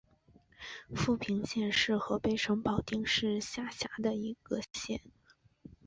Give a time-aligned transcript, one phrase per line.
[0.95, 4.99] 阜平县是河北省保定市下辖的一个县。